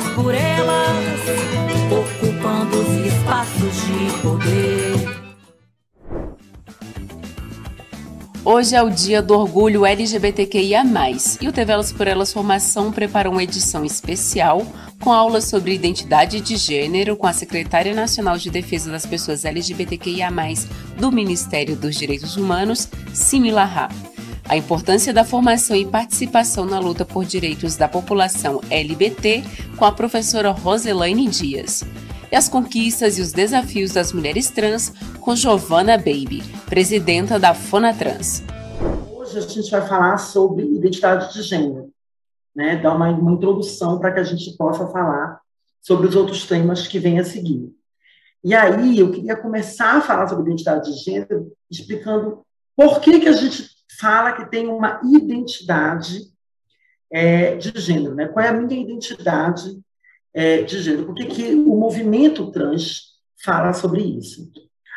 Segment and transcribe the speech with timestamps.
[0.00, 1.20] elas por elas,
[1.92, 5.20] ocupando os espaços de poder.
[8.42, 10.82] Hoje é o dia do orgulho LGBTQIA+,
[11.40, 14.66] e o TV Elas por Elas Formação preparou uma edição especial
[15.00, 20.30] com aulas sobre identidade de gênero com a secretária nacional de defesa das pessoas LGBTQIA+,
[20.98, 24.09] do Ministério dos Direitos Humanos, Simila Ha.
[24.50, 29.44] A importância da formação e participação na luta por direitos da população LGBT
[29.76, 31.84] com a professora Roselaine Dias.
[32.32, 38.42] E as conquistas e os desafios das mulheres trans com Giovanna Baby, presidenta da Fonatrans.
[39.14, 41.92] Hoje a gente vai falar sobre identidade de gênero
[42.52, 45.40] né, dar uma, uma introdução para que a gente possa falar
[45.80, 47.72] sobre os outros temas que vêm a seguir.
[48.42, 52.44] E aí eu queria começar a falar sobre identidade de gênero, explicando
[52.76, 56.30] por que, que a gente fala que tem uma identidade
[57.12, 58.28] é, de gênero, né?
[58.28, 59.78] Qual é a minha identidade
[60.32, 61.06] é, de gênero?
[61.06, 64.50] Por que, que o movimento trans fala sobre isso?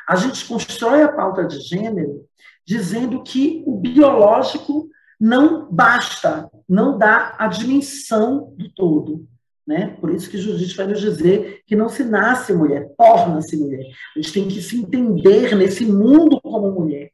[0.07, 2.25] A gente constrói a pauta de gênero
[2.65, 4.89] dizendo que o biológico
[5.19, 9.27] não basta, não dá a dimensão do todo.
[9.65, 9.95] Né?
[10.01, 13.85] Por isso que Judite vai nos dizer que não se nasce mulher, torna-se mulher.
[14.15, 17.11] A gente tem que se entender nesse mundo como mulher,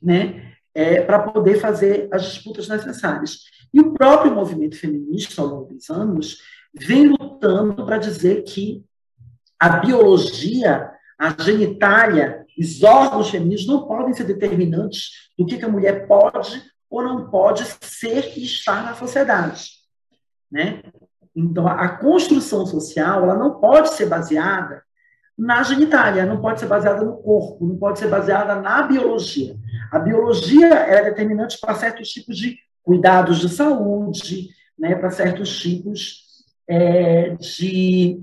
[0.00, 0.57] né?
[0.80, 3.40] É, para poder fazer as disputas necessárias.
[3.74, 6.38] E o próprio movimento feminista, ao longo dos anos,
[6.72, 8.84] vem lutando para dizer que
[9.58, 15.68] a biologia, a genitália, os órgãos femininos não podem ser determinantes do que, que a
[15.68, 19.70] mulher pode ou não pode ser e estar na sociedade,
[20.48, 20.80] né?
[21.34, 24.84] Então, a construção social, ela não pode ser baseada
[25.36, 29.56] na genitália, não pode ser baseada no corpo, não pode ser baseada na biologia.
[29.90, 36.44] A biologia é determinante para certos tipos de cuidados de saúde, né, para certos tipos
[36.68, 38.22] é, de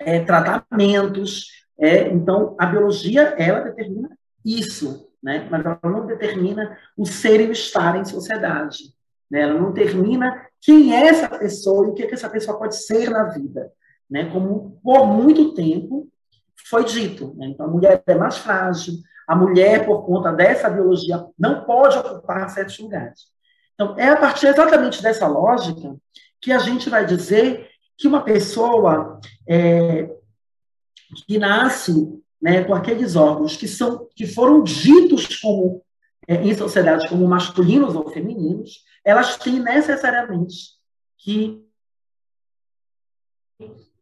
[0.00, 1.46] é, tratamentos.
[1.78, 4.10] É, então, a biologia, ela determina
[4.44, 5.46] isso né?
[5.50, 8.94] mas ela não determina o ser e o estar em sociedade.
[9.30, 9.42] Né?
[9.42, 13.10] Ela não determina quem é essa pessoa e o que, que essa pessoa pode ser
[13.10, 13.70] na vida.
[14.08, 14.30] Né?
[14.30, 16.08] Como por muito tempo
[16.68, 17.34] foi dito.
[17.36, 17.48] Né?
[17.48, 18.94] Então, a mulher é mais frágil,
[19.30, 23.26] a mulher, por conta dessa biologia, não pode ocupar certos lugares.
[23.74, 25.94] Então, é a partir exatamente dessa lógica
[26.40, 30.10] que a gente vai dizer que uma pessoa é,
[31.28, 35.80] que nasce né, com aqueles órgãos que são que foram ditos como
[36.26, 40.70] é, em sociedade como masculinos ou femininos, elas têm necessariamente
[41.18, 41.64] que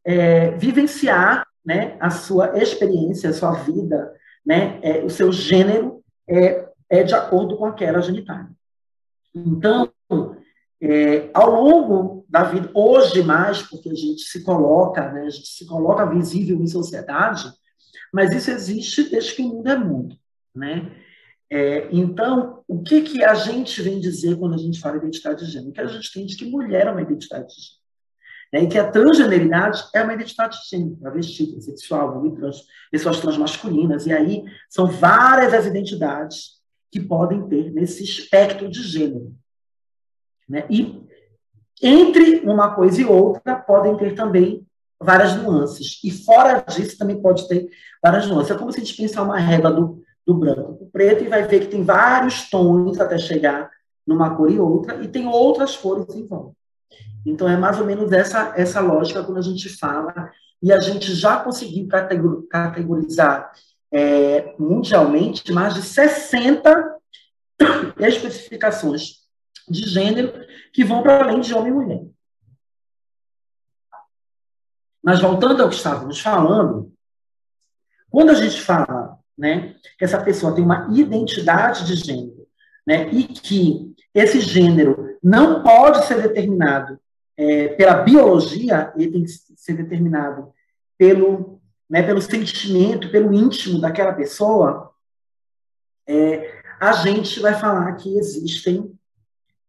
[0.02, 4.16] é, vivenciar né, a sua experiência, a sua vida,
[4.48, 8.48] né, é, o seu gênero é, é de acordo com aquela genitália.
[9.34, 9.92] Então,
[10.80, 15.48] é, ao longo da vida, hoje mais, porque a gente se coloca, né, a gente
[15.48, 17.52] se coloca visível em sociedade,
[18.10, 20.16] mas isso existe desde que o mundo é mundo,
[20.54, 20.92] né?
[21.50, 25.50] É, então, o que, que a gente vem dizer quando a gente fala identidade de
[25.50, 25.72] gênero?
[25.72, 27.77] Que a gente entende que mulher é uma identidade de gênero.
[28.52, 28.64] Né?
[28.64, 34.06] E que a transgeneridade é uma identidade de gênero, travesti, sexual, trans, pessoas transmasculinas.
[34.06, 36.58] E aí são várias as identidades
[36.90, 39.34] que podem ter nesse espectro de gênero.
[40.48, 40.64] Né?
[40.70, 41.06] E
[41.82, 44.66] entre uma coisa e outra podem ter também
[45.00, 46.00] várias nuances.
[46.02, 47.68] E fora disso também pode ter
[48.02, 48.50] várias nuances.
[48.50, 51.28] É como se a gente pensar uma régua do, do branco para o preto e
[51.28, 53.70] vai ver que tem vários tons até chegar
[54.06, 56.57] numa cor e outra, e tem outras cores em volta.
[57.24, 60.30] Então, é mais ou menos essa, essa lógica quando a gente fala,
[60.62, 61.88] e a gente já conseguiu
[62.48, 63.52] categorizar
[63.92, 66.96] é, mundialmente mais de 60
[67.98, 69.18] especificações
[69.68, 70.32] de gênero
[70.72, 72.06] que vão para além de homem e mulher.
[75.02, 76.92] Mas voltando ao que estávamos falando,
[78.10, 82.46] quando a gente fala né, que essa pessoa tem uma identidade de gênero,
[82.86, 86.98] né, e que esse gênero não pode ser determinado
[87.36, 90.52] é, pela biologia, ele tem que ser determinado
[90.96, 94.92] pelo, né, pelo sentimento, pelo íntimo daquela pessoa,
[96.06, 98.92] é, a gente vai falar que existem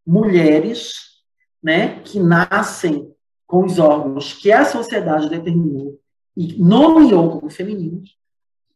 [0.06, 1.22] mulheres
[1.62, 3.14] né, que nascem
[3.46, 6.00] com os órgãos que a sociedade determinou
[6.36, 8.18] e nomeou como femininos,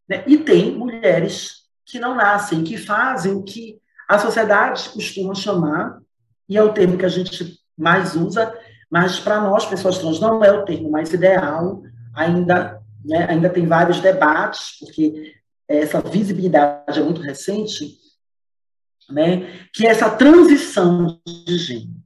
[0.08, 6.00] né, e tem mulheres que não nascem, que fazem o que a sociedade costuma chamar,
[6.48, 8.54] e é o termo que a gente mais usa,
[8.90, 11.82] mas para nós, pessoas trans, não é o termo mais ideal,
[12.14, 15.34] ainda, né, ainda tem vários debates, porque
[15.68, 17.98] essa visibilidade é muito recente,
[19.10, 22.04] né, que é essa transição de gênero.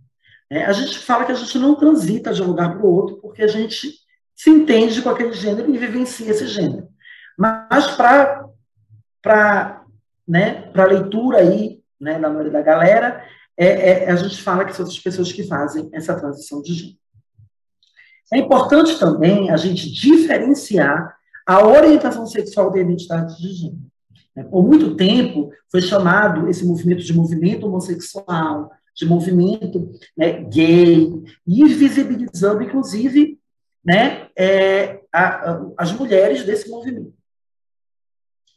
[0.50, 3.18] É, a gente fala que a gente não transita de um lugar para o outro,
[3.18, 3.92] porque a gente
[4.34, 6.88] se entende com aquele gênero e vivencia esse gênero.
[7.38, 7.88] Mas
[9.22, 9.86] para
[10.28, 13.24] né, a leitura aí, né, maioria da galera,
[13.58, 16.98] é, é, a gente fala que são as pessoas que fazem essa transição de gênero.
[18.32, 21.16] É importante também a gente diferenciar
[21.46, 23.88] a orientação sexual da identidade de gênero.
[24.36, 31.12] Né, por muito tempo foi chamado esse movimento de movimento homossexual, de movimento né, gay,
[31.46, 33.40] e visibilizando, inclusive,
[33.86, 37.14] né, é, a, a, as mulheres desse movimento.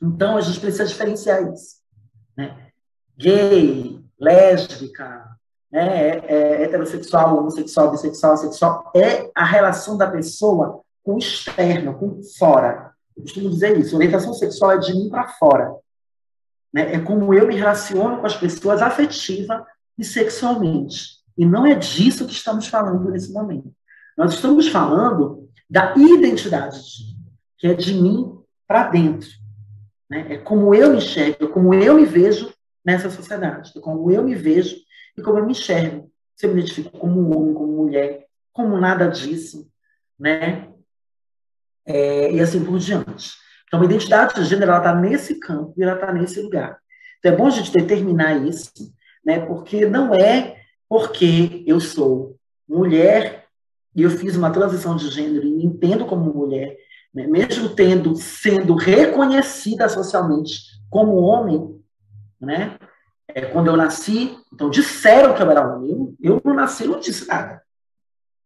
[0.03, 1.77] Então, a gente precisa diferenciar isso.
[2.37, 2.70] Né?
[3.21, 5.27] Gay, lésbica,
[5.71, 11.95] né, é, é, heterossexual, homossexual, bissexual, sexual, é a relação da pessoa com o externo,
[11.95, 12.93] com fora.
[13.15, 15.71] Eu costumo dizer isso, orientação sexual é de mim para fora.
[16.73, 16.95] Né?
[16.95, 19.67] É como eu me relaciono com as pessoas afetiva
[19.99, 21.21] e sexualmente.
[21.37, 23.71] E não é disso que estamos falando nesse momento.
[24.17, 26.81] Nós estamos falando da identidade,
[27.59, 29.29] que é de mim para dentro.
[30.09, 30.35] Né?
[30.35, 32.51] É como eu me enxergo, é como eu me vejo
[32.91, 34.77] nessa sociedade, é como eu me vejo
[35.17, 36.11] e como eu me enxergo.
[36.35, 39.71] Se eu me identifico como homem, como mulher, como nada disso,
[40.19, 40.69] né?
[41.87, 43.33] É, e assim por diante.
[43.67, 46.79] Então, a identidade de gênero está nesse campo e ela está nesse lugar.
[47.19, 48.73] Então, é bom a gente determinar isso,
[49.25, 49.41] né?
[49.47, 50.57] Porque não é
[50.89, 52.37] porque eu sou
[52.69, 53.47] mulher
[53.95, 56.77] e eu fiz uma transição de gênero e me entendo como mulher,
[57.15, 57.27] né?
[57.27, 61.80] mesmo tendo sendo reconhecida socialmente como homem,
[62.41, 62.79] né?
[63.29, 66.17] É, quando eu nasci, então disseram que eu era homem.
[66.21, 67.63] Eu, eu não nasci, não disse nada.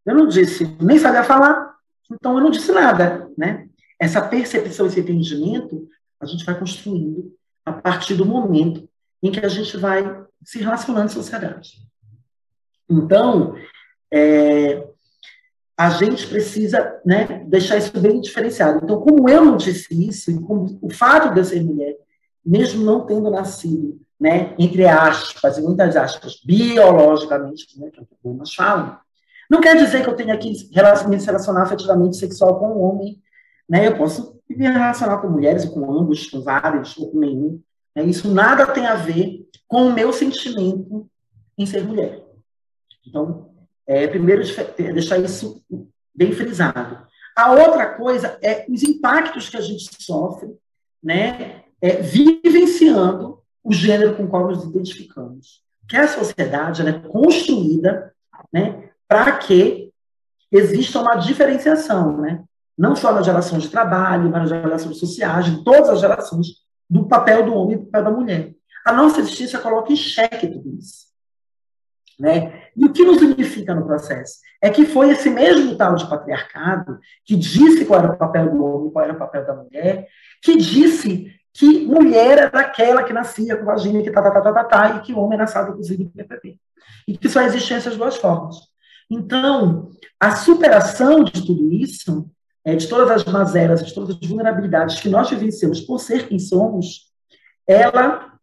[0.05, 1.75] Eu não disse, nem sabia falar,
[2.11, 3.69] então eu não disse nada, né?
[3.99, 5.89] Essa percepção, esse entendimento,
[6.21, 8.87] a gente vai construindo a partir do momento
[9.23, 11.79] em que a gente vai se relacionando em sociedade.
[12.89, 13.57] Então,
[14.13, 14.87] é,
[15.77, 18.81] a gente precisa né, deixar isso bem diferenciado.
[18.83, 21.97] Então, como eu não disse isso, como o fato de eu ser mulher,
[22.45, 28.99] mesmo não tendo nascido, né, entre aspas, e muitas aspas, biologicamente, né, que algumas falam,
[29.51, 33.23] não quer dizer que eu tenha que me relacionar afetivamente sexual com um homem.
[33.69, 33.87] Né?
[33.87, 37.61] Eu posso me relacionar com mulheres, com ambos, com vários, ou com nenhum.
[37.95, 38.05] Né?
[38.05, 41.09] Isso nada tem a ver com o meu sentimento
[41.57, 42.23] em ser mulher.
[43.07, 43.51] Então,
[43.87, 44.43] é, primeiro,
[44.77, 45.63] deixar isso
[46.15, 47.07] bem frisado.
[47.37, 50.57] A outra coisa é os impactos que a gente sofre,
[51.03, 55.63] né, é, vivenciando o gênero com o qual nos identificamos.
[55.87, 58.11] Que a sociedade é construída
[58.51, 59.93] né, para que
[60.51, 62.43] exista uma diferenciação, né?
[62.77, 67.07] não só nas relações de trabalho, mas nas relações sociais, em todas as relações, do
[67.07, 68.55] papel do homem e do papel da mulher.
[68.87, 71.05] A nossa justiça coloca em xeque tudo isso.
[72.19, 72.63] Né?
[72.75, 74.39] E o que nos unifica no processo?
[74.63, 78.65] É que foi esse mesmo tal de patriarcado que disse qual era o papel do
[78.65, 80.09] homem, qual era o papel da mulher,
[80.41, 84.53] que disse que mulher era aquela que nascia com vagina, que tá, tá, tá, tá,
[84.53, 86.59] tá, tá, e que homem era nascido cozido com PPP.
[87.09, 88.57] E que só existem essas duas formas.
[89.09, 92.29] Então, a superação de tudo isso,
[92.65, 96.39] é, de todas as mazelas, de todas as vulnerabilidades que nós vivenciamos por ser quem
[96.39, 97.13] somos,
[97.67, 98.35] ela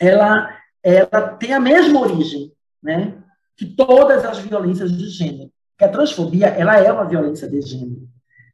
[0.00, 2.50] ela, ela tem a mesma origem
[2.82, 3.22] né,
[3.54, 5.52] que todas as violências de gênero.
[5.76, 8.08] Que a transfobia ela é uma violência de gênero,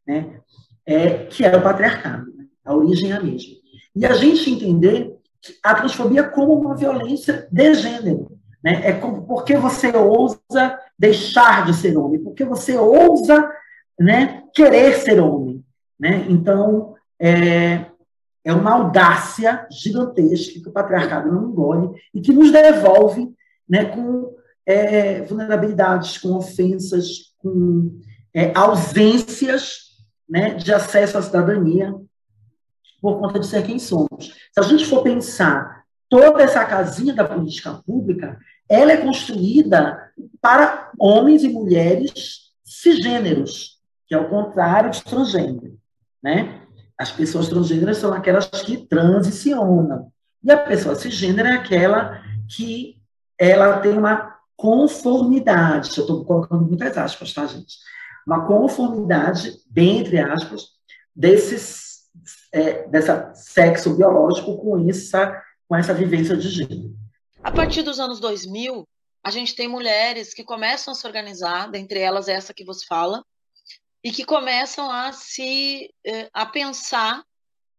[0.07, 0.41] né,
[0.85, 2.36] é, que é o patriarcado.
[2.67, 3.55] A origem é a mesma.
[3.95, 5.17] E a gente entender
[5.63, 8.37] a transfobia como uma violência de gênero.
[8.63, 13.49] Né, é como, porque você ousa deixar de ser homem, porque você ousa
[13.99, 15.65] né, querer ser homem.
[15.99, 16.27] Né?
[16.29, 17.87] Então, é,
[18.45, 23.33] é uma audácia gigantesca que o patriarcado não engole e que nos devolve
[23.69, 28.01] né, com é, vulnerabilidades, com ofensas, com
[28.35, 29.97] é, ausências
[30.29, 31.95] né, de acesso à cidadania
[33.01, 34.35] por conta de ser quem somos.
[34.53, 38.39] Se a gente for pensar toda essa casinha da política pública,
[38.69, 45.79] ela é construída para homens e mulheres cisgêneros, que é o contrário de transgênero,
[46.23, 46.63] né?
[46.99, 50.11] As pessoas transgêneras são aquelas que transicionam.
[50.43, 52.97] E a pessoa cisgênero é aquela que
[53.39, 57.77] ela tem uma conformidade, eu estou colocando muitas aspas, tá, gente?
[58.27, 60.69] Uma conformidade, bem entre aspas,
[61.15, 61.96] desses,
[62.57, 66.97] é, dessa sexo biológico com essa, com essa vivência de gênero.
[67.43, 68.89] A partir dos anos 2000,
[69.23, 73.23] a gente tem mulheres que começam a se organizar, dentre elas essa que você fala,
[74.03, 77.23] e que começam a se é, a pensar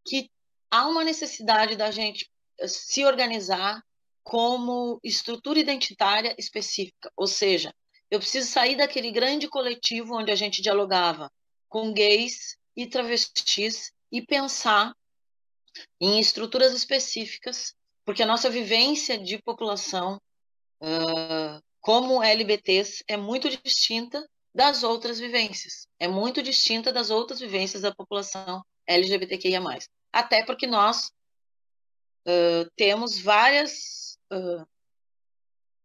[0.05, 0.29] que
[0.69, 2.29] há uma necessidade da gente
[2.67, 3.81] se organizar
[4.23, 7.73] como estrutura identitária específica, ou seja,
[8.11, 11.31] eu preciso sair daquele grande coletivo onde a gente dialogava
[11.67, 14.95] com gays e travestis e pensar
[15.99, 20.21] em estruturas específicas, porque a nossa vivência de população
[20.81, 27.83] uh, como LBTs é muito distinta das outras vivências, é muito distinta das outras vivências
[27.83, 29.61] da população LGBTQIA+.
[30.11, 31.11] Até porque nós
[32.25, 34.65] uh, temos várias uh,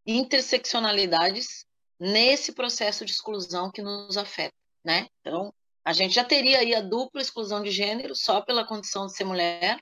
[0.07, 1.67] interseccionalidades
[1.99, 5.07] nesse processo de exclusão que nos afeta, né?
[5.21, 9.17] Então, a gente já teria aí a dupla exclusão de gênero só pela condição de
[9.17, 9.81] ser mulher,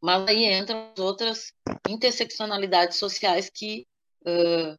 [0.00, 1.52] mas aí entram as outras
[1.88, 3.86] interseccionalidades sociais que
[4.22, 4.78] uh,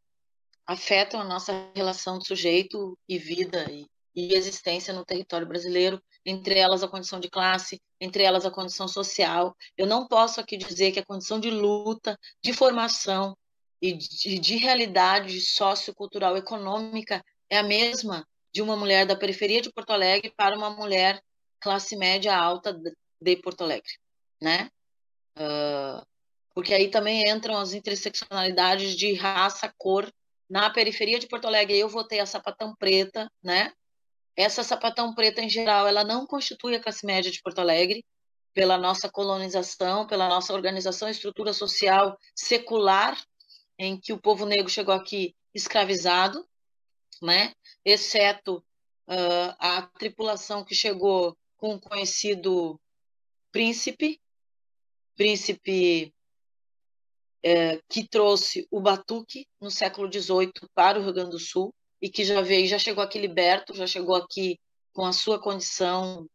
[0.66, 6.58] afetam a nossa relação de sujeito e vida e, e existência no território brasileiro, entre
[6.58, 9.56] elas a condição de classe, entre elas a condição social.
[9.75, 13.36] Eu não posso aqui dizer que a condição de luta, de formação
[13.82, 19.72] e de, de realidade sociocultural econômica é a mesma de uma mulher da periferia de
[19.72, 21.22] Porto Alegre para uma mulher
[21.60, 22.77] classe média alta
[23.22, 23.91] de Porto Alegre,
[24.41, 24.70] né?
[25.38, 26.05] Uh,
[26.53, 30.12] porque aí também entram as interseccionalidades de raça, cor.
[30.50, 33.72] Na periferia de Porto Alegre, eu vou ter a sapatão preta, né?
[34.36, 38.03] Essa sapatão preta, em geral, ela não constitui a classe média de Porto Alegre,
[38.53, 43.17] pela nossa colonização, pela nossa organização e estrutura social secular,
[43.77, 46.46] em que o povo negro chegou aqui escravizado,
[47.22, 47.54] né?
[47.84, 48.63] exceto
[49.08, 52.80] uh, a tripulação que chegou com o conhecido
[53.51, 54.20] príncipe,
[55.16, 56.13] príncipe
[57.90, 62.24] que trouxe o batuque no século XVIII para o Rio Grande do Sul, e que
[62.24, 64.60] já veio, já chegou aqui liberto, já chegou aqui
[64.92, 66.28] com a sua condição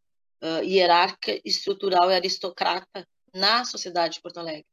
[0.42, 4.66] uh, hierárquica, estrutural e aristocrata na sociedade de Porto Alegre,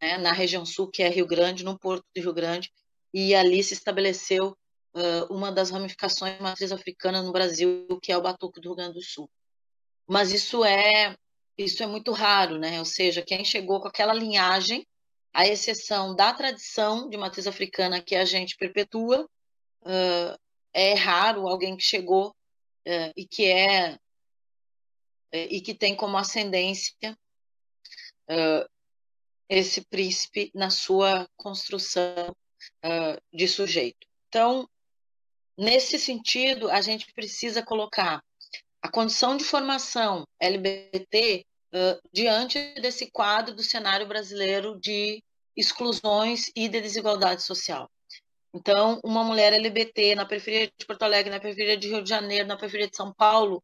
[0.00, 0.16] né?
[0.18, 2.72] na região sul, que é Rio Grande, no porto de Rio Grande,
[3.12, 4.56] e ali se estabeleceu
[4.96, 8.94] uh, uma das ramificações matriz africana no Brasil, que é o Batuque do Rio Grande
[8.94, 9.30] do Sul.
[10.06, 11.14] Mas isso é
[11.58, 12.78] isso é muito raro, né?
[12.78, 14.86] Ou seja, quem chegou com aquela linhagem,
[15.32, 19.28] à exceção da tradição de matriz africana que a gente perpetua,
[19.82, 20.38] uh,
[20.72, 23.98] é raro alguém que chegou uh, e que é uh,
[25.32, 27.16] e que tem como ascendência
[29.48, 32.34] esse príncipe na sua construção
[33.32, 34.04] de sujeito.
[34.28, 34.68] Então,
[35.56, 38.22] nesse sentido, a gente precisa colocar
[38.82, 41.44] a condição de formação LGBT
[42.12, 45.22] diante desse quadro do cenário brasileiro de
[45.56, 47.90] exclusões e de desigualdade social.
[48.54, 52.48] Então, uma mulher LBT na periferia de Porto Alegre, na periferia de Rio de Janeiro,
[52.48, 53.62] na periferia de São Paulo,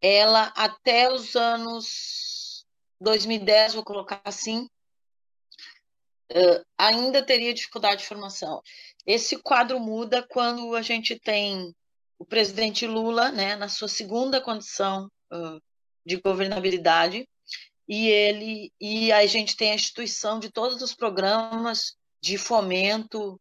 [0.00, 2.64] ela até os anos
[3.00, 4.68] 2010, vou colocar assim,
[6.78, 8.62] ainda teria dificuldade de formação.
[9.06, 11.74] Esse quadro muda quando a gente tem
[12.18, 15.10] o presidente Lula, né, na sua segunda condição
[16.04, 17.26] de governabilidade,
[17.88, 23.38] e ele e a gente tem a instituição de todos os programas de fomento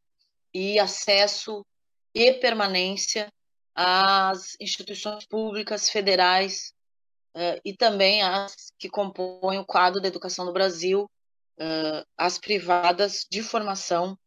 [0.53, 1.65] e acesso
[2.13, 3.31] e permanência
[3.73, 6.73] às instituições públicas federais
[7.33, 11.09] uh, e também as que compõem o quadro da educação no Brasil,
[11.57, 14.17] uh, as privadas de formação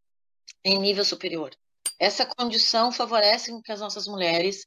[0.65, 1.55] em nível superior.
[1.99, 4.67] Essa condição favorece que as nossas mulheres,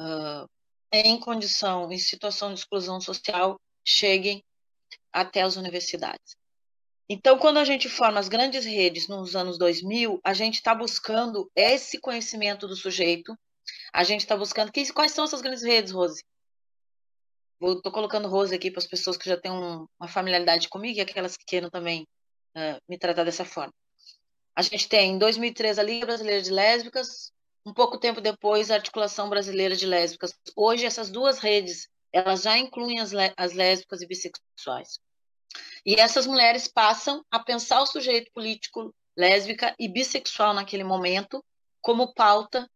[0.00, 0.48] uh,
[0.92, 4.42] em condição, em situação de exclusão social, cheguem
[5.12, 6.36] até as universidades.
[7.08, 11.50] Então, quando a gente forma as grandes redes nos anos 2000, a gente está buscando
[11.54, 13.36] esse conhecimento do sujeito,
[13.92, 14.72] a gente está buscando.
[14.92, 16.22] quais são essas grandes redes, Rose?
[17.60, 21.00] Estou colocando Rose aqui para as pessoas que já têm um, uma familiaridade comigo e
[21.00, 22.06] aquelas que queiram também
[22.56, 23.72] uh, me tratar dessa forma.
[24.56, 27.30] A gente tem, em 2003, a Liga Brasileira de Lésbicas,
[27.66, 30.32] um pouco tempo depois, a Articulação Brasileira de Lésbicas.
[30.56, 34.98] Hoje, essas duas redes, elas já incluem as, as lésbicas e bissexuais.
[35.84, 41.44] E essas mulheres passam a pensar o sujeito político lésbica e bissexual naquele momento
[41.82, 42.68] como pauta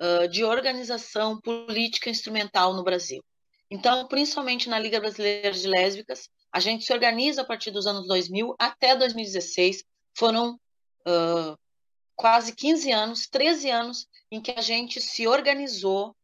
[0.00, 3.22] uh, de organização política instrumental no Brasil.
[3.70, 8.08] Então, principalmente na Liga Brasileira de Lésbicas, a gente se organiza a partir dos anos
[8.08, 9.84] 2000 até 2016.
[10.16, 10.58] Foram
[11.06, 11.58] uh,
[12.16, 16.14] quase 15 anos, 13 anos, em que a gente se organizou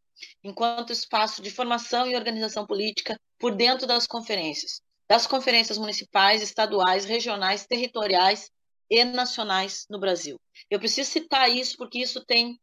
[0.43, 7.05] enquanto espaço de formação e organização política por dentro das conferências, das conferências municipais, estaduais,
[7.05, 8.51] regionais, territoriais
[8.91, 10.41] e nacionais no Brasil.
[10.71, 12.59] Eu preciso citar isso porque isso tem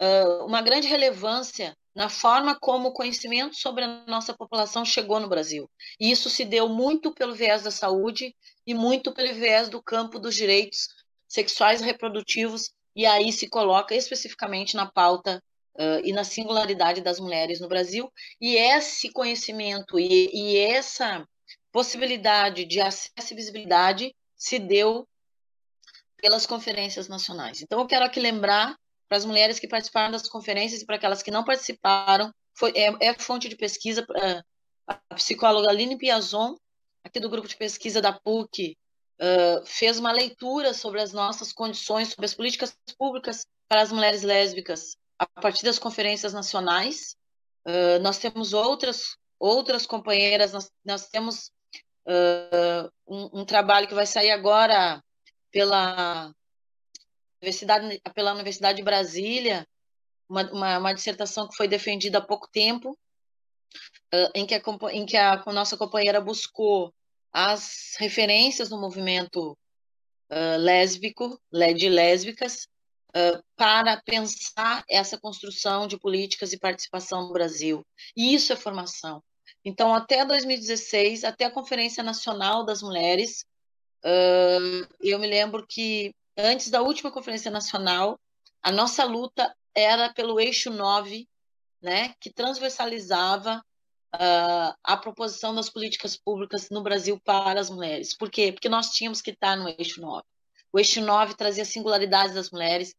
[0.00, 5.28] uh, uma grande relevância na forma como o conhecimento sobre a nossa população chegou no
[5.28, 5.70] Brasil.
[6.00, 8.34] E isso se deu muito pelo viés da saúde
[8.66, 10.88] e muito pelo viés do campo dos direitos
[11.28, 15.42] sexuais e reprodutivos, e aí se coloca especificamente na pauta
[15.74, 18.10] uh, e na singularidade das mulheres no Brasil.
[18.40, 21.26] E esse conhecimento e, e essa
[21.72, 25.08] possibilidade de acesso e visibilidade se deu
[26.18, 27.60] pelas conferências nacionais.
[27.60, 28.76] Então, eu quero aqui lembrar
[29.08, 33.08] para as mulheres que participaram das conferências e para aquelas que não participaram, foi, é,
[33.08, 34.06] é fonte de pesquisa.
[34.86, 36.56] A psicóloga Aline Piazon,
[37.02, 38.76] aqui do grupo de pesquisa da PUC,
[39.64, 44.96] fez uma leitura sobre as nossas condições, sobre as políticas públicas para as mulheres lésbicas
[45.18, 47.16] a partir das conferências nacionais.
[47.66, 51.50] Uh, nós temos outras outras companheiras, nós, nós temos
[52.06, 55.02] uh, um, um, trabalho que vai sair agora
[55.50, 56.32] pela
[57.42, 59.66] Universidade, pela Universidade de Brasília,
[60.28, 62.98] uma, uma, uma dissertação que foi defendida há pouco tempo,
[64.14, 66.94] uh, em que, a, em que a, a nossa companheira buscou
[67.34, 69.58] as referências no movimento
[70.30, 72.68] uh, lésbico, de lésbicas,
[73.08, 77.84] uh, para pensar essa construção de políticas e participação no Brasil.
[78.16, 79.20] E isso é formação.
[79.64, 83.44] Então, até 2016, até a Conferência Nacional das Mulheres,
[84.04, 88.16] uh, eu me lembro que antes da última Conferência Nacional,
[88.62, 91.26] a nossa luta era pelo eixo 9,
[91.82, 93.60] né, que transversalizava
[94.14, 98.16] uh, a proposição das políticas públicas no Brasil para as mulheres.
[98.16, 98.52] Por quê?
[98.52, 100.22] Porque nós tínhamos que estar no eixo 9.
[100.72, 102.94] O eixo 9 trazia singularidades das mulheres,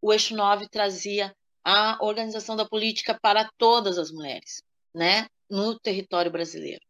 [0.00, 4.62] o eixo 9 trazia a organização da política para todas as mulheres,
[4.94, 6.80] né, no território brasileiro.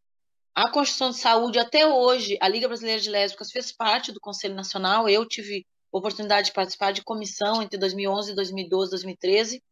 [0.55, 4.55] A Constituição de Saúde, até hoje, a Liga Brasileira de Lésbicas fez parte do Conselho
[4.55, 5.07] Nacional.
[5.07, 9.63] Eu tive oportunidade de participar de comissão entre 2011, 2012, 2013.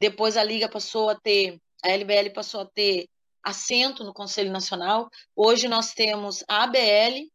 [0.00, 3.08] Depois a Liga passou a ter, a LBL passou a ter
[3.46, 5.08] assento no Conselho Nacional.
[5.36, 7.30] Hoje nós temos a ABL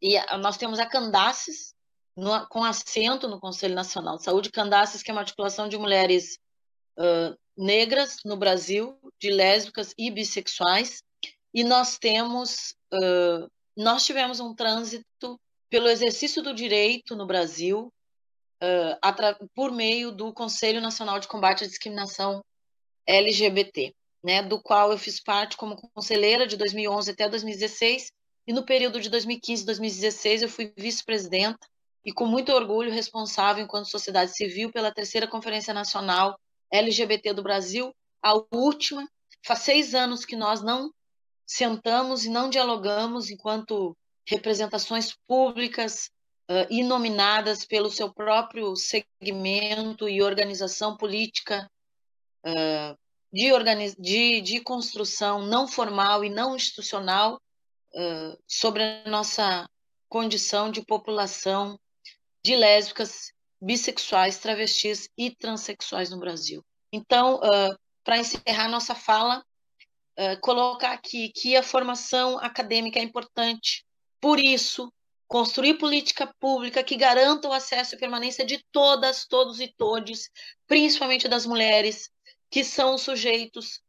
[0.00, 1.74] e a, nós temos a Candaces
[2.16, 4.52] no, com assento no Conselho Nacional de Saúde.
[4.52, 6.38] Candaces, que é uma articulação de mulheres
[6.96, 11.02] uh, negras no Brasil, de lésbicas e bissexuais.
[11.52, 17.92] E nós temos, uh, nós tivemos um trânsito pelo exercício do direito no Brasil
[18.62, 22.44] uh, por meio do Conselho Nacional de Combate à Discriminação
[23.04, 28.12] LGBT, né, do qual eu fiz parte como conselheira de 2011 até 2016,
[28.46, 31.66] e no período de 2015 e 2016 eu fui vice-presidenta
[32.04, 36.38] e com muito orgulho responsável enquanto sociedade civil pela terceira Conferência Nacional
[36.70, 39.08] LGBT do Brasil, a última.
[39.44, 40.92] Faz seis anos que nós não
[41.46, 46.10] sentamos e não dialogamos enquanto representações públicas
[46.48, 51.70] uh, e nominadas pelo seu próprio segmento e organização política
[52.46, 52.96] uh,
[53.32, 53.94] de, organiz...
[53.96, 57.40] de, de construção não formal e não institucional
[57.94, 59.68] uh, sobre a nossa
[60.08, 61.78] condição de população
[62.42, 66.64] de lésbicas, bissexuais, travestis e transexuais no Brasil.
[66.92, 69.44] Então, uh, para encerrar nossa fala,
[70.18, 73.84] uh, colocar aqui que a formação acadêmica é importante,
[74.20, 74.92] por isso,
[75.28, 80.28] construir política pública que garanta o acesso e permanência de todas, todos e todes,
[80.66, 82.10] principalmente das mulheres,
[82.50, 83.80] que são os sujeitos,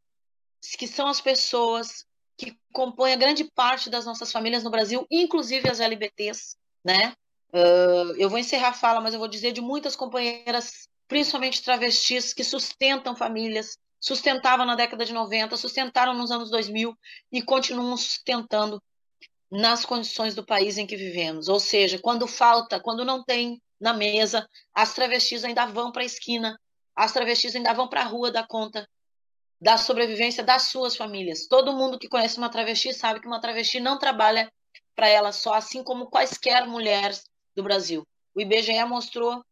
[0.78, 5.68] que são as pessoas que compõem a grande parte das nossas famílias no Brasil, inclusive
[5.68, 7.14] as LBTs, né?
[7.52, 12.32] Uh, eu vou encerrar a fala, mas eu vou dizer de muitas companheiras, principalmente travestis,
[12.32, 16.96] que sustentam famílias, sustentavam na década de 90, sustentaram nos anos 2000
[17.30, 18.82] e continuam sustentando
[19.50, 21.48] nas condições do país em que vivemos.
[21.48, 26.06] Ou seja, quando falta, quando não tem na mesa, as travestis ainda vão para a
[26.06, 26.58] esquina,
[26.94, 28.88] as travestis ainda vão para a rua dar conta
[29.60, 31.46] da sobrevivência das suas famílias.
[31.46, 34.52] Todo mundo que conhece uma travesti sabe que uma travesti não trabalha
[34.94, 37.24] para ela só, assim como quaisquer mulheres
[37.54, 38.06] do Brasil.
[38.34, 39.44] O IBGE mostrou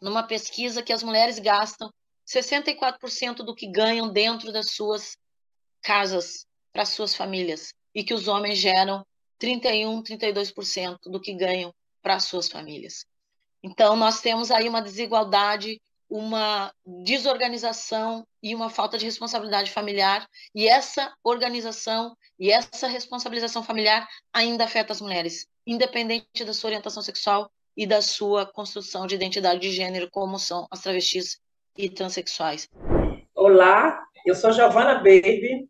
[0.00, 1.92] numa pesquisa que as mulheres gastam
[2.26, 5.16] 64% do que ganham dentro das suas
[5.82, 9.04] casas para suas famílias e que os homens geram
[9.38, 13.04] 31, 32% do que ganham para suas famílias.
[13.62, 20.66] Então nós temos aí uma desigualdade, uma desorganização e uma falta de responsabilidade familiar, e
[20.66, 27.48] essa organização e essa responsabilização familiar ainda afeta as mulheres, independente da sua orientação sexual
[27.76, 31.38] e da sua construção de identidade de gênero, como são as travestis
[31.78, 32.66] e transexuais.
[33.34, 35.68] Olá, eu sou Giovana Baby,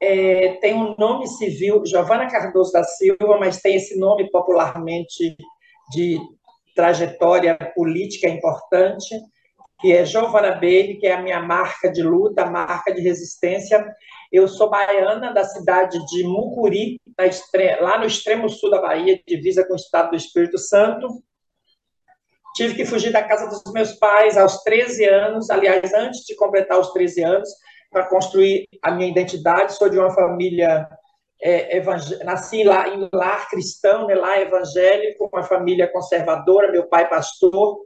[0.00, 5.36] é, tem um nome civil, Giovana Cardoso da Silva, mas tem esse nome popularmente
[5.90, 6.18] de
[6.74, 9.14] trajetória política importante,
[9.80, 13.84] que é Giovana Baby, que é a minha marca de luta, marca de resistência.
[14.32, 17.00] Eu sou baiana da cidade de Mucuri,
[17.80, 21.22] lá no extremo sul da Bahia, divisa com o estado do Espírito Santo.
[22.54, 26.78] Tive que fugir da casa dos meus pais aos 13 anos, aliás, antes de completar
[26.80, 27.48] os 13 anos,
[27.90, 29.74] para construir a minha identidade.
[29.74, 30.88] Sou de uma família
[31.40, 31.80] é,
[32.24, 37.78] nasci lá em lar cristão, né, lá evangélico, uma família conservadora, meu pai pastor,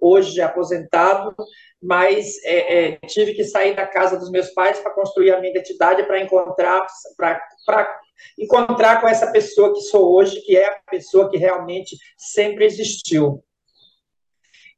[0.00, 1.34] hoje aposentado,
[1.82, 5.50] mas é, é, tive que sair da casa dos meus pais para construir a minha
[5.50, 8.00] identidade, para encontrar, para
[8.38, 13.42] encontrar com essa pessoa que sou hoje, que é a pessoa que realmente sempre existiu.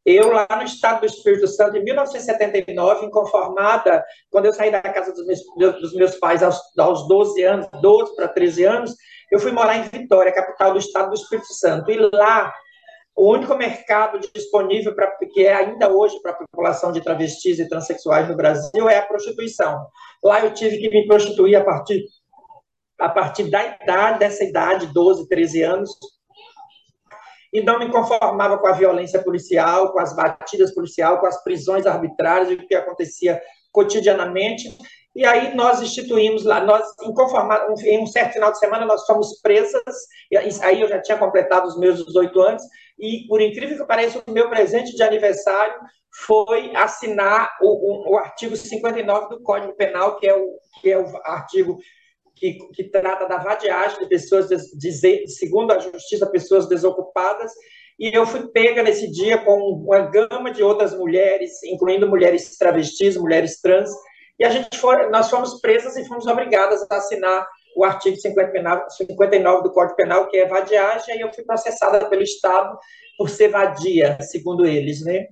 [0.04, 5.12] Eu, lá no estado do Espírito Santo, em 1979, inconformada, quando eu saí da casa
[5.12, 5.40] dos meus,
[5.81, 8.94] dos meus pais aos, aos 12 anos, 12 para 13 anos,
[9.31, 11.90] eu fui morar em Vitória, capital do estado do Espírito Santo.
[11.90, 12.50] E lá,
[13.18, 17.68] o único mercado disponível, pra, que é ainda hoje para a população de travestis e
[17.68, 19.88] transexuais no Brasil, é a prostituição.
[20.22, 22.04] Lá eu tive que me prostituir a partir,
[22.96, 25.90] a partir da idade, dessa idade, 12, 13 anos,
[27.52, 31.87] e não me conformava com a violência policial, com as batidas policiais, com as prisões
[31.87, 34.68] arbitrárias o que acontecia cotidianamente.
[35.18, 36.87] E aí nós instituímos lá, nós
[37.85, 39.83] em um certo final de semana nós fomos presas,
[40.62, 42.62] aí eu já tinha completado os meus 18 anos,
[42.96, 45.74] e por incrível que pareça, o meu presente de aniversário
[46.24, 50.96] foi assinar o, o, o artigo 59 do Código Penal, que é o, que é
[50.96, 51.78] o artigo
[52.37, 57.50] que, que trata da vadiagem de pessoas, de, segundo a justiça, pessoas desocupadas,
[57.98, 63.16] e eu fui pega nesse dia com uma gama de outras mulheres, incluindo mulheres travestis,
[63.16, 63.90] mulheres trans,
[64.38, 67.46] e a gente foi, nós fomos presas e fomos obrigadas a assinar
[67.77, 72.22] o artigo 59, 59 do Código Penal, que é vadiagem, e eu fui processada pelo
[72.22, 72.77] Estado
[73.16, 75.27] por ser vadia, segundo eles, né?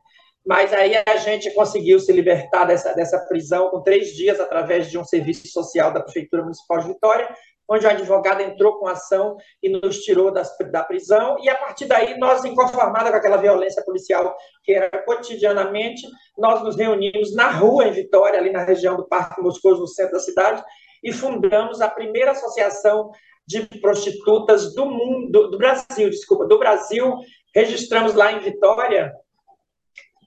[0.47, 4.97] mas aí a gente conseguiu se libertar dessa, dessa prisão com três dias através de
[4.97, 7.29] um serviço social da Prefeitura Municipal de Vitória,
[7.69, 11.87] onde o advogado entrou com ação e nos tirou das, da prisão, e a partir
[11.87, 16.07] daí, nós, inconformados com aquela violência policial que era cotidianamente,
[16.39, 20.13] nós nos reunimos na rua em Vitória, ali na região do Parque Moscoso, no centro
[20.13, 20.63] da cidade,
[21.03, 23.11] e fundamos a primeira associação
[23.47, 27.15] de prostitutas do mundo, do Brasil, desculpa, do Brasil,
[27.55, 29.13] registramos lá em Vitória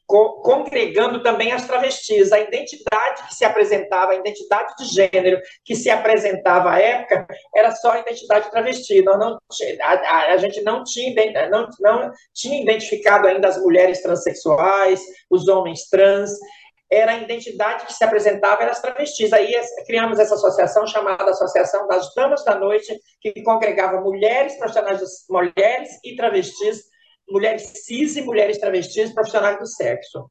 [0.09, 2.31] congregando também as travestis.
[2.31, 7.71] A identidade que se apresentava, a identidade de gênero que se apresentava à época, era
[7.75, 9.03] só a identidade travesti.
[9.03, 9.37] Nós não,
[9.81, 15.87] a, a, gente não tinha, não, não tinha identificado ainda as mulheres transexuais, os homens
[15.89, 16.31] trans.
[16.91, 19.31] Era a identidade que se apresentava, eram as travestis.
[19.31, 19.53] Aí
[19.85, 24.57] criamos essa associação chamada Associação das Damas da Noite, que congregava mulheres
[25.29, 26.89] mulheres e travestis
[27.31, 30.29] mulheres cis e mulheres travestis profissionais do sexo.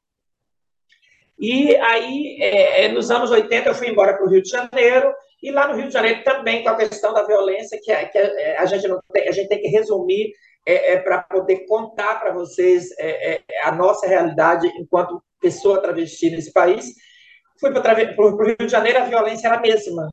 [1.39, 5.15] E aí, é, é nos anos 80, eu fui embora para o Rio de Janeiro,
[5.43, 8.63] e lá no Rio de Janeiro também com a questão da violência, que, que a,
[8.63, 10.33] a, gente não tem, a gente tem que resumir
[10.67, 16.31] é, é para poder contar para vocês é, é, a nossa realidade enquanto pessoa travesti
[16.31, 16.87] nesse país.
[17.61, 20.09] Fui para o Rio de Janeiro, a violência era a mesma.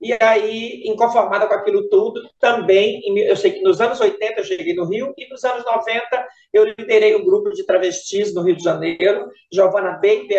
[0.00, 4.74] E aí, inconformada com aquilo tudo, também, eu sei que nos anos 80 eu cheguei
[4.74, 8.64] no Rio, e nos anos 90 eu liderei um grupo de travestis no Rio de
[8.64, 10.36] Janeiro, Giovana Baby,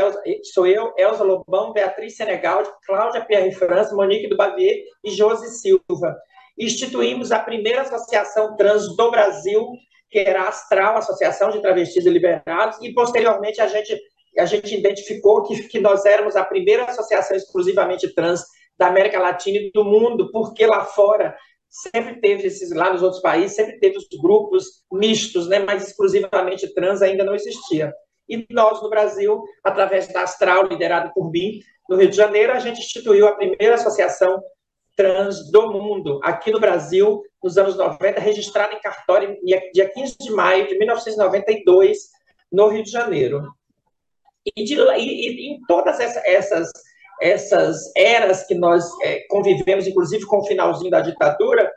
[0.51, 6.17] sou eu, Elza Lobão, Beatriz Senegal, Cláudia Pierre França, Monique do Bavier e Josi Silva.
[6.57, 9.67] Instituímos a primeira associação trans do Brasil,
[10.09, 13.95] que era a Astral, Associação de Travestis e Liberados, e posteriormente a gente,
[14.39, 18.43] a gente identificou que, que nós éramos a primeira associação exclusivamente trans
[18.77, 21.35] da América Latina e do mundo, porque lá fora
[21.69, 26.73] sempre teve esses, lá nos outros países, sempre teve os grupos mistos, né, mas exclusivamente
[26.73, 27.93] trans ainda não existia.
[28.27, 32.59] e nós, no Brasil, através da Astral, liderado por mim, no Rio de Janeiro, a
[32.59, 34.41] gente instituiu a primeira associação
[34.95, 39.37] trans do mundo, aqui no Brasil, nos anos 90, registrada em cartório,
[39.73, 41.97] dia 15 de maio de 1992,
[42.51, 43.41] no Rio de Janeiro.
[44.55, 46.69] E, de, e, e em todas essa, essas,
[47.21, 51.71] essas eras que nós é, convivemos, inclusive com o finalzinho da ditadura,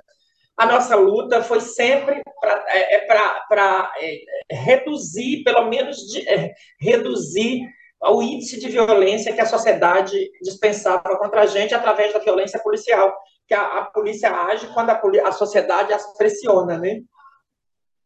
[0.57, 4.15] a nossa luta foi sempre para é, é,
[4.51, 7.63] é, reduzir, pelo menos de, é, reduzir
[8.01, 13.13] o índice de violência que a sociedade dispensava contra a gente através da violência policial,
[13.47, 17.01] que a, a polícia age quando a, a sociedade as pressiona, né?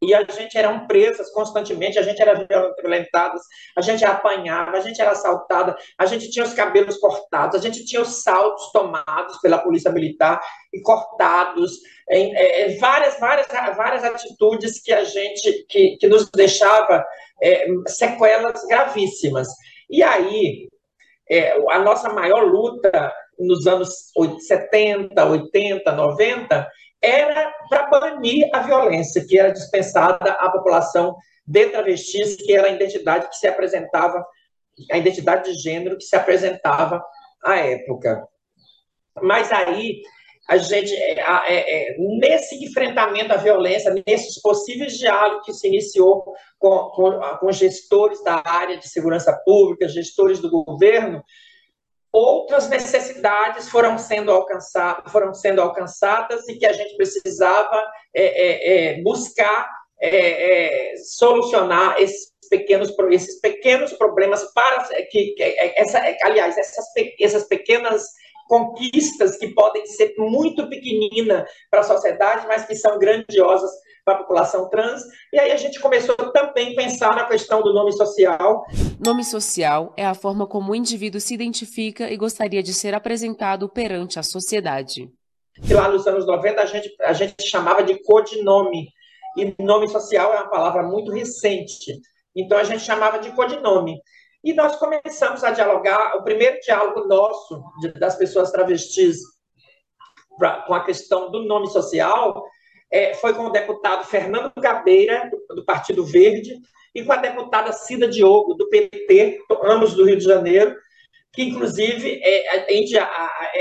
[0.00, 2.46] E a gente eram presas constantemente, a gente era
[2.80, 3.42] violentadas,
[3.76, 7.84] a gente apanhava, a gente era assaltada, a gente tinha os cabelos cortados, a gente
[7.84, 10.40] tinha os saltos tomados pela polícia militar
[10.72, 11.72] e cortados,
[12.10, 17.04] em, é, várias, várias, várias atitudes que a gente que, que nos deixava
[17.42, 19.48] é, sequelas gravíssimas.
[19.90, 20.68] E aí,
[21.28, 24.12] é, a nossa maior luta nos anos
[24.46, 26.68] 70, 80, 90
[27.02, 32.72] era para banir a violência que era dispensada à população de travestis, que era a
[32.72, 34.24] identidade que se apresentava,
[34.90, 37.02] a identidade de gênero que se apresentava
[37.42, 38.26] à época.
[39.22, 40.02] Mas aí
[40.48, 46.24] a gente, é, é, é, nesse enfrentamento à violência, nesses possíveis diálogos que se iniciou
[46.58, 51.22] com, com, com gestores da área de segurança pública, gestores do governo,
[52.12, 57.82] outras necessidades foram sendo alcançadas, foram sendo alcançadas e que a gente precisava
[58.14, 59.68] é, é, é buscar
[60.00, 65.42] é, é, solucionar esses pequenos esses pequenos problemas para que, que
[65.76, 66.86] essa aliás essas
[67.20, 68.04] essas pequenas
[68.48, 73.70] conquistas que podem ser muito pequeninas para a sociedade, mas que são grandiosas
[74.04, 75.02] para a população trans.
[75.32, 78.64] E aí a gente começou também a pensar na questão do nome social.
[78.98, 83.68] Nome social é a forma como o indivíduo se identifica e gostaria de ser apresentado
[83.68, 85.10] perante a sociedade.
[85.66, 88.88] Que lá nos anos 90 a gente, a gente chamava de codinome.
[89.36, 92.00] E nome social é uma palavra muito recente.
[92.34, 94.00] Então a gente chamava de codinome.
[94.48, 99.18] E nós começamos a dialogar, o primeiro diálogo nosso, de, das pessoas travestis,
[100.38, 102.46] pra, com a questão do nome social,
[102.90, 106.58] é, foi com o deputado Fernando Gabeira, do, do, Partido Verde,
[106.94, 110.74] e com a deputada Cida Diogo, do PT, ambos do Rio de Janeiro,
[111.30, 112.86] que, inclusive, é, em,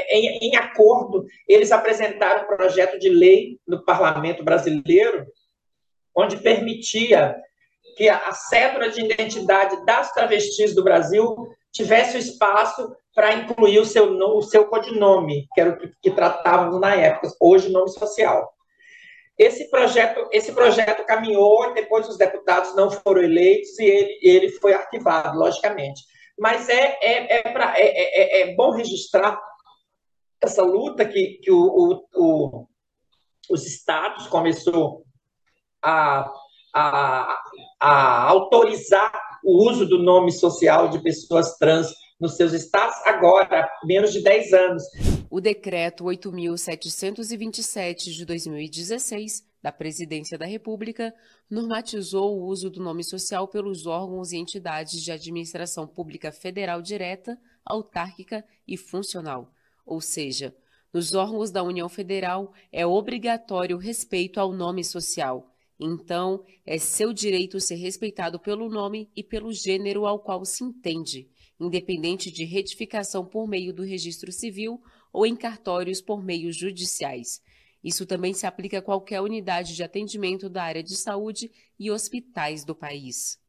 [0.09, 5.27] em, em acordo, eles apresentaram um projeto de lei no parlamento brasileiro,
[6.15, 7.35] onde permitia
[7.97, 11.35] que a cédula de identidade das travestis do Brasil
[11.71, 16.11] tivesse o espaço para incluir o seu, o seu codinome, que era o que, que
[16.11, 18.53] tratávamos na época, hoje nome social.
[19.37, 24.49] Esse projeto, esse projeto caminhou e depois os deputados não foram eleitos e ele, ele
[24.49, 26.03] foi arquivado, logicamente.
[26.37, 29.39] Mas é, é, é, pra, é, é, é bom registrar
[30.41, 32.67] essa luta que, que o, o, o,
[33.49, 35.03] os estados começou
[35.81, 36.31] a
[36.77, 37.41] a,
[37.79, 39.11] a autorizar
[39.43, 44.53] o uso do nome social de pessoas trans nos seus estados agora, menos de 10
[44.53, 44.83] anos.
[45.29, 51.13] O decreto 8.727 de 2016 da Presidência da República
[51.49, 57.37] normatizou o uso do nome social pelos órgãos e entidades de administração pública federal direta,
[57.65, 59.51] autárquica e funcional,
[59.85, 60.55] ou seja,
[60.93, 67.13] nos órgãos da União Federal é obrigatório o respeito ao nome social então, é seu
[67.13, 73.23] direito ser respeitado pelo nome e pelo gênero ao qual se entende, independente de retificação
[73.23, 74.81] por meio do registro civil
[75.13, 77.41] ou em cartórios por meios judiciais.
[77.83, 82.65] Isso também se aplica a qualquer unidade de atendimento da área de saúde e hospitais
[82.65, 83.39] do país.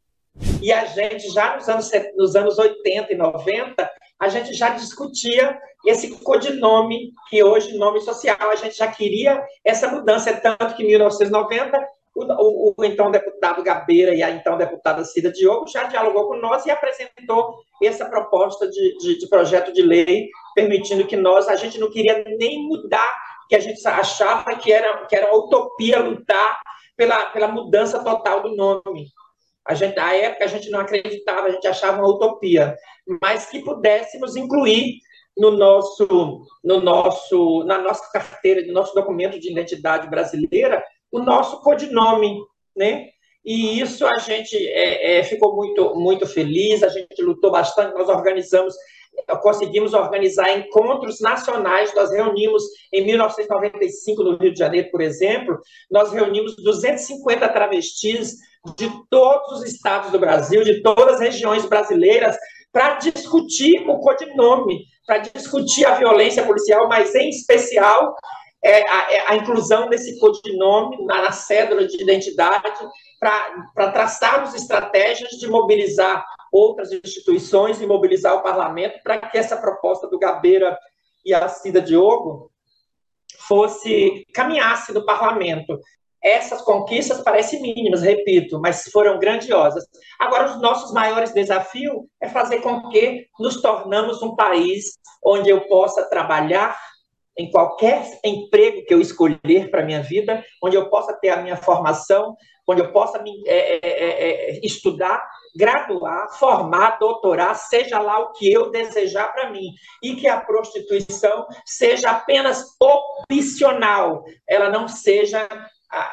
[0.62, 5.58] E a gente, já nos anos, nos anos 80 e 90, a gente já discutia
[5.86, 10.88] esse codinome, que hoje nome social, a gente já queria essa mudança, tanto que em
[10.88, 11.78] 1990
[12.24, 16.66] o, o, então deputado Gabeira e a então deputada Cida Diogo já dialogou com nós
[16.66, 21.78] e apresentou essa proposta de, de, de, projeto de lei permitindo que nós, a gente
[21.78, 23.14] não queria nem mudar,
[23.48, 26.60] que a gente achava que era, que era utopia lutar
[26.96, 29.06] pela, pela mudança total do nome.
[29.66, 32.74] A gente, na época a gente não acreditava, a gente achava uma utopia,
[33.22, 34.98] mas que pudéssemos incluir
[35.36, 41.60] no nosso, no nosso, na nossa carteira, no nosso documento de identidade brasileira, o nosso
[41.62, 42.38] codinome,
[42.76, 43.08] né?
[43.44, 48.08] E isso a gente é, é, ficou muito, muito feliz, a gente lutou bastante, nós
[48.08, 48.74] organizamos
[49.42, 51.94] conseguimos organizar encontros nacionais.
[51.94, 55.58] Nós reunimos, em 1995, no Rio de Janeiro, por exemplo,
[55.90, 58.36] nós reunimos 250 travestis
[58.76, 62.36] de todos os estados do Brasil, de todas as regiões brasileiras,
[62.72, 68.14] para discutir o codinome, para discutir a violência policial, mas em especial
[68.62, 72.62] é, a, é, a, inclusão desse codinome na, na cédula de identidade,
[73.20, 80.08] para traçarmos estratégias de mobilizar outras instituições e mobilizar o parlamento para que essa proposta
[80.08, 80.78] do Gabeira
[81.24, 82.50] e a Cida Diogo
[83.46, 85.78] fosse caminhasse no parlamento.
[86.22, 89.84] Essas conquistas parecem mínimas, repito, mas foram grandiosas.
[90.18, 95.60] Agora, os nossos maiores desafios é fazer com que nos tornamos um país onde eu
[95.68, 96.76] possa trabalhar
[97.38, 101.56] em qualquer emprego que eu escolher para minha vida, onde eu possa ter a minha
[101.56, 102.34] formação,
[102.68, 105.24] onde eu possa me, é, é, é, é estudar,
[105.56, 109.72] graduar, formar, doutorar, seja lá o que eu desejar para mim,
[110.02, 112.64] e que a prostituição seja apenas
[113.30, 115.48] opcional, ela não seja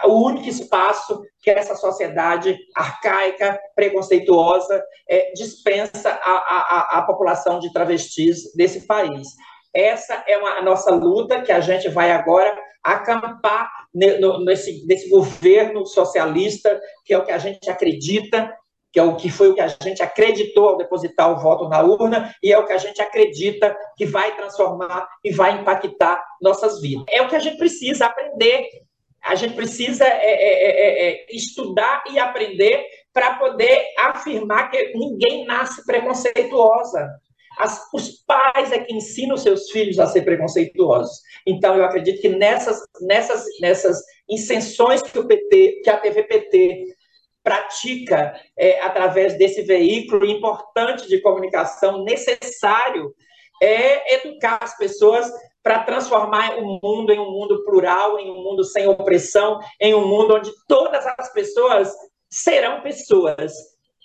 [0.06, 8.88] o único espaço que essa sociedade arcaica, preconceituosa, é, dispensa a população de travestis desse
[8.88, 9.28] país.
[9.76, 15.86] Essa é uma, a nossa luta que a gente vai agora acampar nesse, nesse governo
[15.86, 18.56] socialista, que é o que a gente acredita,
[18.94, 21.82] que é o que foi o que a gente acreditou ao depositar o voto na
[21.82, 26.80] urna e é o que a gente acredita que vai transformar e vai impactar nossas
[26.80, 27.04] vidas.
[27.10, 28.70] É o que a gente precisa aprender.
[29.22, 35.46] A gente precisa é, é, é, é estudar e aprender para poder afirmar que ninguém
[35.46, 37.10] nasce preconceituosa.
[37.58, 41.22] As, os pais é que ensinam seus filhos a ser preconceituosos.
[41.46, 46.96] Então, eu acredito que nessas, nessas, nessas incenções que o PT, que a TV PT
[47.44, 53.14] pratica é, através desse veículo importante de comunicação necessário
[53.62, 55.32] é educar as pessoas
[55.64, 60.08] para transformar o mundo em um mundo plural, em um mundo sem opressão, em um
[60.08, 61.92] mundo onde todas as pessoas
[62.30, 63.54] serão pessoas.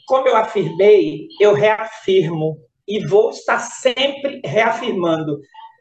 [0.07, 5.41] Como eu afirmei, eu reafirmo e vou estar sempre reafirmando: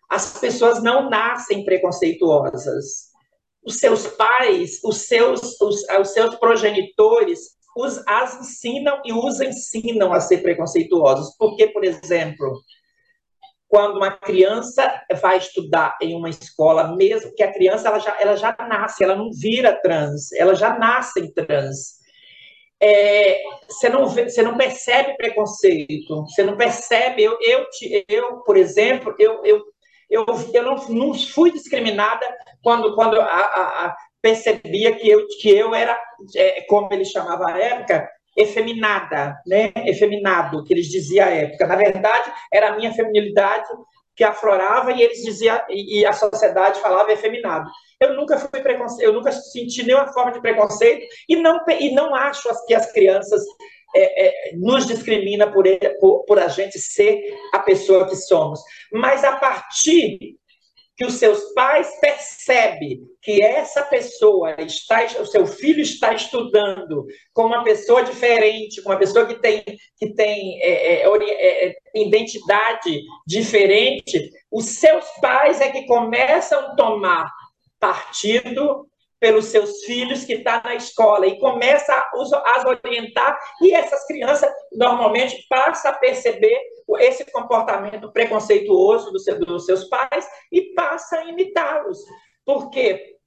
[0.10, 3.10] as pessoas não nascem preconceituosas.
[3.64, 7.40] Os seus pais, os seus, os, os seus progenitores,
[7.76, 11.36] os, as ensinam e os ensinam a ser preconceituosos.
[11.38, 12.62] Porque, por exemplo,
[13.68, 18.36] quando uma criança vai estudar em uma escola, mesmo que a criança ela já, ela
[18.36, 21.99] já nasce, ela não vira trans, ela já nasce em trans
[22.82, 27.24] é, você, não vê, você não percebe preconceito, você não percebe.
[27.24, 27.66] Eu, eu,
[28.08, 29.64] eu por exemplo, eu, eu,
[30.10, 32.26] eu, eu não, não fui discriminada
[32.64, 36.00] quando, quando a, a, a percebia que eu, que eu era,
[36.36, 39.72] é, como ele chamava à época, efeminada, né?
[39.86, 41.68] efeminado, que eles diziam à época.
[41.68, 43.68] Na verdade, era a minha feminilidade
[44.20, 47.72] que aflorava e eles diziam, e, a sociedade falava efeminado.
[48.02, 52.14] Eu nunca fui preconceito, eu nunca senti nenhuma forma de preconceito e não, e não
[52.14, 53.42] acho que as crianças
[53.96, 55.64] é, é, nos discrimina por,
[56.02, 58.60] por, por a gente ser a pessoa que somos.
[58.92, 60.38] Mas a partir
[61.00, 67.46] que os seus pais percebem que essa pessoa está, o seu filho está estudando com
[67.46, 69.64] uma pessoa diferente, com uma pessoa que tem,
[69.98, 76.76] que tem é, é, é, é identidade diferente, os seus pais é que começam a
[76.76, 77.32] tomar
[77.80, 78.89] partido
[79.20, 82.10] pelos seus filhos que está na escola e começa a
[82.56, 86.58] as orientar e essas crianças normalmente passam a perceber
[87.00, 92.00] esse comportamento preconceituoso do seu, dos seus pais e passa a imitá-los.
[92.46, 93.18] Por quê?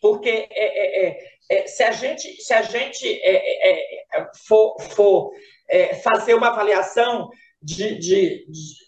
[0.00, 1.18] Porque é, é, é,
[1.50, 5.30] é se a gente, se a gente é, é, for, for
[6.02, 7.28] fazer uma avaliação
[7.60, 8.87] de, de, de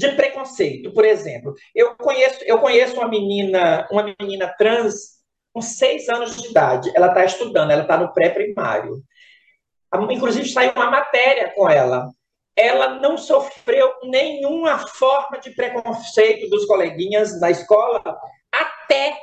[0.00, 0.92] de preconceito.
[0.92, 5.20] Por exemplo, eu conheço, eu conheço uma menina, uma menina trans
[5.52, 6.90] com seis anos de idade.
[6.94, 9.02] Ela está estudando, ela está no pré-primário.
[10.10, 12.08] Inclusive, saiu uma matéria com ela.
[12.56, 18.02] Ela não sofreu nenhuma forma de preconceito dos coleguinhas na escola
[18.50, 19.16] até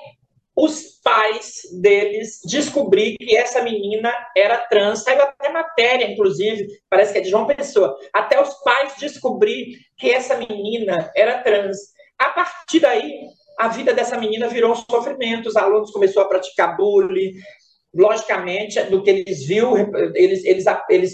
[0.58, 5.04] os pais deles descobrir que essa menina era trans.
[5.04, 7.96] Saiu até matéria, inclusive, parece que é de João Pessoa.
[8.12, 11.78] Até os pais descobrir que essa menina era trans.
[12.18, 13.28] A partir daí,
[13.60, 15.48] a vida dessa menina virou um sofrimento.
[15.48, 17.34] Os alunos começaram a praticar bullying.
[17.94, 19.78] Logicamente, do que eles viram,
[20.16, 21.14] eles, eles, eles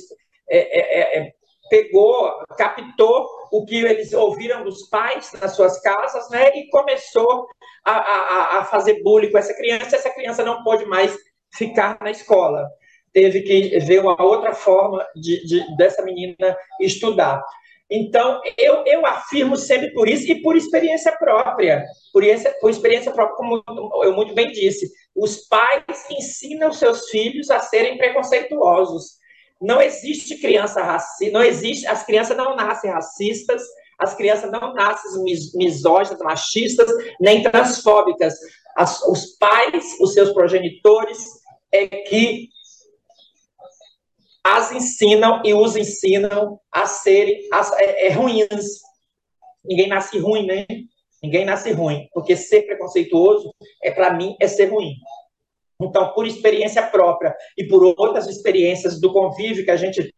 [0.50, 1.34] é, é, é,
[1.74, 7.48] pegou, captou o que eles ouviram dos pais nas suas casas, né, e começou
[7.84, 9.96] a, a, a fazer bullying com essa criança.
[9.96, 11.18] Essa criança não pôde mais
[11.52, 12.70] ficar na escola.
[13.12, 17.44] Teve que ver uma outra forma de, de dessa menina estudar.
[17.90, 21.84] Então, eu, eu afirmo sempre por isso e por experiência própria.
[22.12, 22.24] Por,
[22.62, 23.64] por experiência própria, como
[24.04, 24.92] eu muito bem disse.
[25.16, 29.23] Os pais ensinam seus filhos a serem preconceituosos.
[29.64, 33.64] Não existe criança racista, não existe, as crianças não nascem racistas,
[33.98, 36.92] as crianças não nascem mis, misóginas, machistas,
[37.22, 38.34] nem transfóbicas.
[38.76, 41.18] As, os pais, os seus progenitores,
[41.72, 42.50] é que
[44.44, 48.82] as ensinam e os ensinam a serem as, é, é, ruins.
[49.64, 50.66] Ninguém nasce ruim, né?
[51.24, 54.94] Ninguém nasce ruim, porque ser preconceituoso é para mim é ser ruim.
[55.82, 60.14] Então, por experiência própria e por outras experiências do convívio que a gente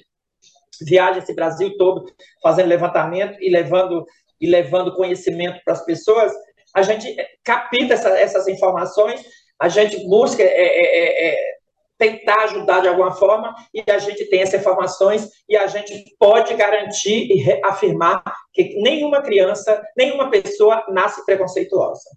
[0.82, 2.06] viaja esse Brasil todo
[2.42, 4.06] fazendo levantamento e levando
[4.40, 6.34] e levando conhecimento para as pessoas,
[6.74, 9.24] a gente capta essa, essas informações,
[9.60, 11.56] a gente busca é, é, é,
[11.98, 16.54] tentar ajudar de alguma forma e a gente tem essas informações e a gente pode
[16.56, 22.10] garantir e afirmar que nenhuma criança, nenhuma pessoa nasce preconceituosa.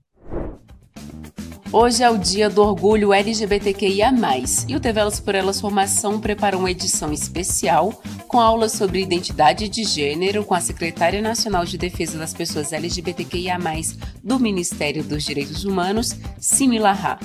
[1.70, 4.10] Hoje é o dia do orgulho LGBTQIA+,
[4.66, 9.68] e o TV Elas por Elas Formação preparou uma edição especial com aulas sobre identidade
[9.68, 13.58] de gênero com a secretária nacional de defesa das pessoas LGBTQIA+,
[14.24, 17.18] do Ministério dos Direitos Humanos, Simila Ha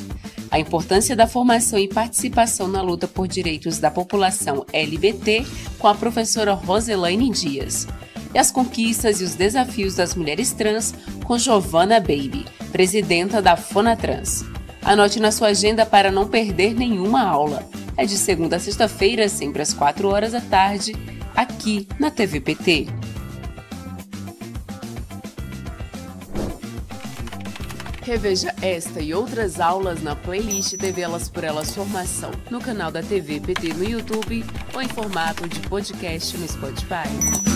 [0.53, 5.43] a importância da formação e participação na luta por direitos da população LGBT
[5.79, 7.87] com a professora Roselaine Dias.
[8.35, 10.93] E as conquistas e os desafios das mulheres trans
[11.25, 14.43] com Giovanna Baby, presidenta da Fonatrans.
[14.81, 17.63] Anote na sua agenda para não perder nenhuma aula.
[17.95, 20.93] É de segunda a sexta-feira, sempre às 4 horas da tarde,
[21.35, 22.87] aqui na TVPT.
[28.01, 33.01] Reveja esta e outras aulas na playlist TV Elas por Elas Formação no canal da
[33.01, 34.43] TV PT no YouTube
[34.73, 37.52] ou em formato de podcast no Spotify.